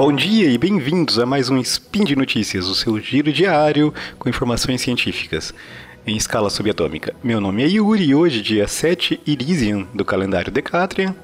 [0.00, 4.30] Bom dia e bem-vindos a mais um Spin de Notícias, o seu giro diário com
[4.30, 5.52] informações científicas
[6.06, 7.14] em escala subatômica.
[7.22, 11.14] Meu nome é Yuri e hoje, dia 7 Irisian do calendário Decatrian,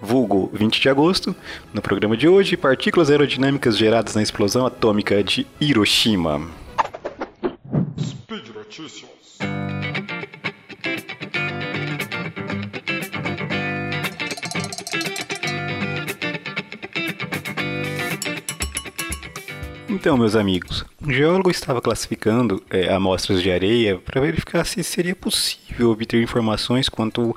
[0.00, 1.36] vulgo 20 de agosto,
[1.74, 6.48] no programa de hoje, partículas aerodinâmicas geradas na explosão atômica de Hiroshima.
[8.00, 9.13] Speed Notícias.
[19.94, 25.14] Então, meus amigos, um geólogo estava classificando é, amostras de areia para verificar se seria
[25.14, 27.34] possível obter informações quanto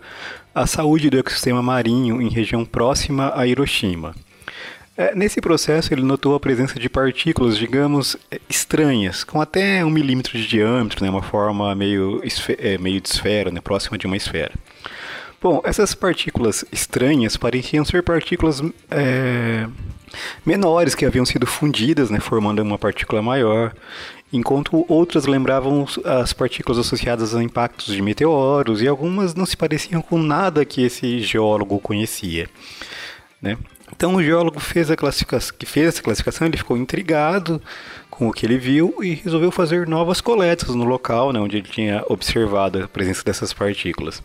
[0.55, 4.16] à saúde do ecossistema marinho em região próxima a Hiroshima.
[4.97, 9.91] É, nesse processo, ele notou a presença de partículas, digamos, é, estranhas, com até um
[9.91, 12.23] milímetro de diâmetro, né, uma forma meio,
[12.58, 14.53] é, meio de esfera, né, próxima de uma esfera.
[15.39, 19.67] Bom, essas partículas estranhas pareciam ser partículas é,
[20.45, 23.73] menores que haviam sido fundidas, né, formando uma partícula maior,
[24.31, 30.02] enquanto outras lembravam as partículas associadas a impactos de meteoros e algumas não se pareciam
[30.02, 32.50] com nada que esse geólogo conhecia.
[33.41, 33.58] Né?
[33.95, 34.89] Então o geólogo fez
[35.58, 37.61] que fez essa classificação, ele ficou intrigado
[38.09, 41.67] com o que ele viu e resolveu fazer novas coletas no local né, onde ele
[41.67, 44.22] tinha observado a presença dessas partículas.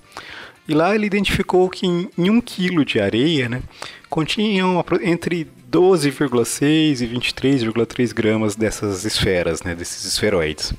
[0.68, 3.62] E lá ele identificou que em, em um quilo de areia né,
[4.08, 10.72] continham entre 12,6 e 23,3 gramas dessas esferas, né, desses esferoides.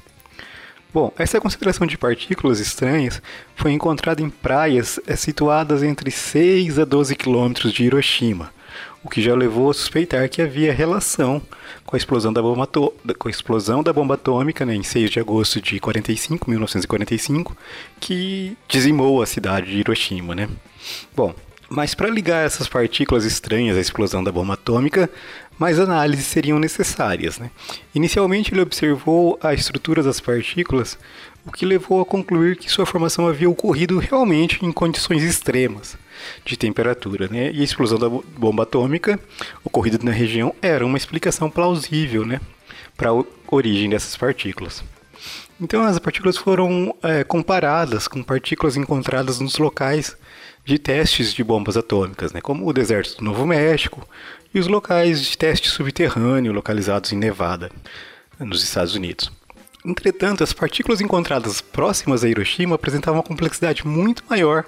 [0.93, 3.19] Bom, essa concentração de partículas estranhas
[3.55, 8.53] foi encontrada em praias é, situadas entre 6 a 12 quilômetros de Hiroshima,
[9.03, 11.41] o que já levou a suspeitar que havia relação
[11.85, 15.19] com a explosão da bomba, com a explosão da bomba atômica né, em 6 de
[15.19, 17.57] agosto de 45, 1945,
[17.99, 20.33] que dizimou a cidade de Hiroshima.
[20.33, 20.49] Né?
[21.15, 21.33] Bom,
[21.69, 25.09] mas para ligar essas partículas estranhas à explosão da bomba atômica,
[25.57, 27.39] mais análises seriam necessárias.
[27.39, 27.49] Né?
[27.95, 30.97] Inicialmente, ele observou a estrutura das partículas,
[31.45, 35.97] o que levou a concluir que sua formação havia ocorrido realmente em condições extremas
[36.45, 37.27] de temperatura.
[37.27, 37.51] Né?
[37.51, 39.19] E a explosão da bomba atômica
[39.63, 42.39] ocorrida na região era uma explicação plausível né,
[42.95, 44.83] para a origem dessas partículas.
[45.61, 50.17] Então, as partículas foram é, comparadas com partículas encontradas nos locais
[50.65, 54.07] de testes de bombas atômicas, né, como o deserto do Novo México
[54.53, 57.69] e os locais de teste subterrâneo localizados em Nevada,
[58.39, 59.31] nos Estados Unidos.
[59.85, 64.65] Entretanto, as partículas encontradas próximas a Hiroshima apresentavam uma complexidade muito maior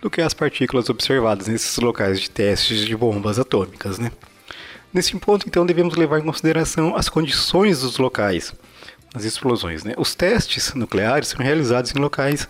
[0.00, 3.98] do que as partículas observadas nesses locais de testes de bombas atômicas.
[3.98, 4.10] Né?
[4.92, 8.54] Nesse ponto, então, devemos levar em consideração as condições dos locais,
[9.14, 9.84] as explosões.
[9.84, 9.94] Né?
[9.98, 12.48] Os testes nucleares são realizados em locais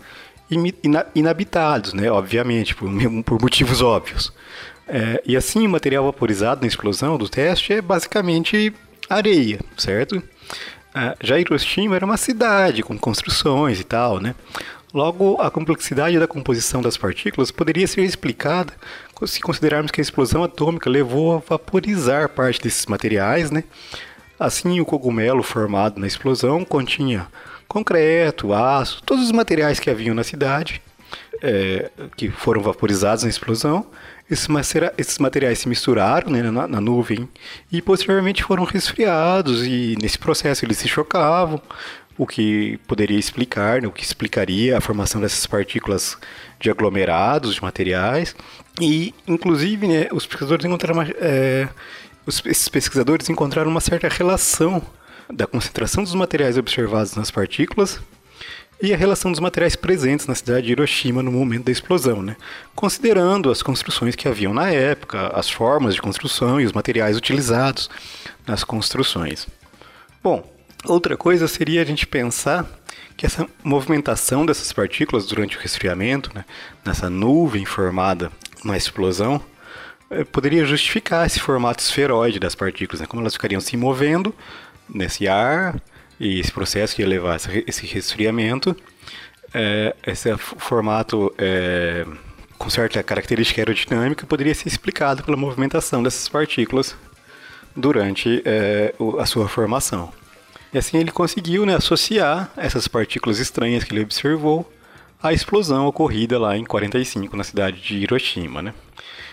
[1.14, 2.10] inabitados, né?
[2.10, 2.88] obviamente, por,
[3.24, 4.32] por motivos óbvios.
[4.86, 8.72] É, e assim, o material vaporizado na explosão do teste é basicamente
[9.08, 10.22] areia, certo?
[10.94, 14.34] É, já Hiroshima era uma cidade com construções e tal, né?
[14.92, 18.72] Logo, a complexidade da composição das partículas poderia ser explicada
[19.26, 23.64] se considerarmos que a explosão atômica levou a vaporizar parte desses materiais, né?
[24.38, 27.26] Assim, o cogumelo formado na explosão continha
[27.66, 30.82] concreto, aço, todos os materiais que haviam na cidade,
[31.42, 33.86] é, que foram vaporizados na explosão.
[34.30, 37.28] Esses, materiais se misturaram né, na, na, nuvem
[37.70, 41.60] e posteriormente foram resfriados e nesse processo eles se chocavam,
[42.16, 46.16] o que poderia explicar, né, o que explicaria a formação dessas partículas
[46.58, 48.34] de aglomerados de materiais.
[48.80, 51.68] E, inclusive, né, os pesquisadores encontraram uma, é,
[52.26, 54.82] os, esses pesquisadores encontraram uma certa relação
[55.32, 58.00] da concentração dos materiais observados nas partículas
[58.82, 62.36] e a relação dos materiais presentes na cidade de Hiroshima no momento da explosão, né?
[62.74, 67.88] considerando as construções que haviam na época, as formas de construção e os materiais utilizados
[68.46, 69.46] nas construções.
[70.22, 70.44] Bom,
[70.84, 72.66] outra coisa seria a gente pensar
[73.16, 76.44] que essa movimentação dessas partículas durante o resfriamento, né,
[76.84, 78.30] nessa nuvem formada
[78.64, 79.40] na explosão,
[80.10, 84.34] eh, poderia justificar esse formato esferoide das partículas, né, como elas ficariam se movendo
[84.88, 85.80] nesse ar
[86.18, 88.76] e esse processo que ia levar esse resfriamento.
[89.52, 92.04] É, esse formato é,
[92.58, 96.96] com certa característica aerodinâmica poderia ser explicado pela movimentação dessas partículas
[97.76, 100.12] durante é, a sua formação.
[100.72, 104.68] E assim ele conseguiu né, associar essas partículas estranhas que ele observou
[105.22, 108.60] à explosão ocorrida lá em 45 na cidade de Hiroshima.
[108.60, 108.74] Né?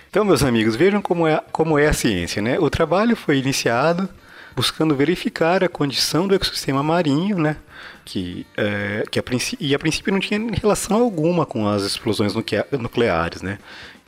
[0.10, 2.42] Então, meus amigos, vejam como é, como é a ciência.
[2.42, 2.60] Né?
[2.60, 4.08] O trabalho foi iniciado
[4.56, 7.58] buscando verificar a condição do ecossistema marinho, né?
[8.04, 9.24] Que, é, que a
[9.60, 13.58] e a princípio não tinha relação alguma com as explosões nucleares, né?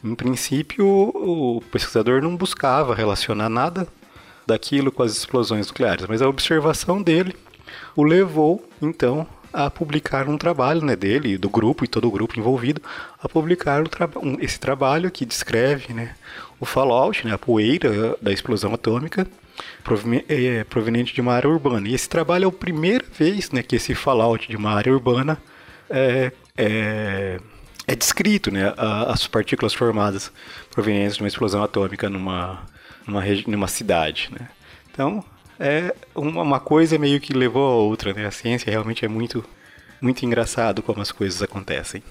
[0.04, 3.88] Em princípio, o pesquisador não buscava relacionar nada
[4.45, 7.36] daquilo com as explosões nucleares, mas a observação dele
[7.95, 12.38] o levou, então, a publicar um trabalho né, dele, do grupo e todo o grupo
[12.38, 12.81] envolvido,
[13.22, 13.84] a publicar
[14.18, 16.16] um, esse trabalho que descreve né,
[16.60, 19.28] o fallout, né, a poeira da explosão atômica
[20.70, 21.88] proveniente de uma área urbana.
[21.88, 25.38] E esse trabalho é a primeira vez né, que esse fallout de uma área urbana
[25.90, 27.40] é, é,
[27.88, 28.74] é descrito, né,
[29.08, 30.32] as partículas formadas
[30.72, 32.64] provenientes de uma explosão atômica numa,
[33.06, 34.30] numa, numa cidade.
[34.32, 34.48] Né.
[34.92, 35.24] Então,
[35.60, 38.26] é uma coisa meio que levou a outra, né?
[38.26, 39.44] A ciência realmente é muito,
[40.02, 42.04] muito engraçado como as coisas acontecem.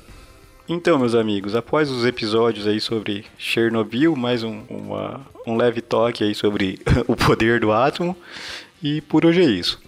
[0.75, 6.25] Então, meus amigos, após os episódios aí sobre Chernobyl, mais um, uma, um leve toque
[6.25, 8.17] aí sobre o poder do átomo,
[8.83, 9.79] e por hoje é isso.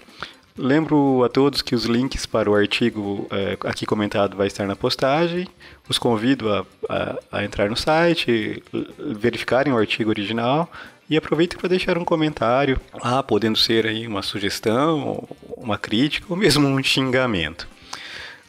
[0.54, 4.76] Lembro a todos que os links para o artigo é, aqui comentado vai estar na
[4.76, 5.48] postagem.
[5.88, 8.62] Os convido a, a, a entrar no site,
[8.98, 10.70] verificarem o artigo original
[11.08, 15.26] e aproveitem para deixar um comentário, ah, podendo ser aí uma sugestão,
[15.56, 17.72] uma crítica ou mesmo um xingamento.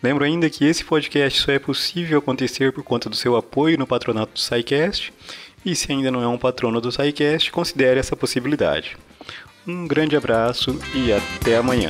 [0.06, 3.88] Lembro ainda que esse podcast só é possível acontecer por conta do seu apoio no
[3.88, 5.12] patronato do SciCast,
[5.66, 8.96] e se ainda não é um patrono do SciCast, considere essa possibilidade.
[9.66, 11.90] Um grande abraço e até amanhã.